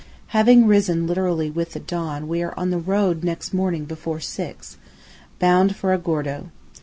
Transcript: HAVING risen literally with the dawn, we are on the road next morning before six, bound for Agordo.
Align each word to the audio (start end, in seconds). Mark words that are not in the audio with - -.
HAVING 0.29 0.65
risen 0.65 1.05
literally 1.05 1.51
with 1.51 1.73
the 1.73 1.79
dawn, 1.79 2.27
we 2.27 2.41
are 2.41 2.57
on 2.57 2.71
the 2.71 2.79
road 2.79 3.23
next 3.23 3.53
morning 3.53 3.85
before 3.85 4.19
six, 4.19 4.77
bound 5.37 5.75
for 5.75 5.93
Agordo. 5.95 6.49